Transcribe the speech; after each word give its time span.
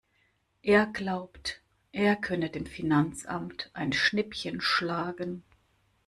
Er 0.63 0.87
glaubt, 0.87 1.61
er 1.91 2.15
könne 2.15 2.49
dem 2.49 2.65
Finanzamt 2.65 3.69
ein 3.73 3.93
Schnippchen 3.93 4.59
schlagen. 4.59 5.43